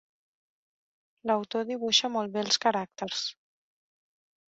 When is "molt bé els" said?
2.17-2.61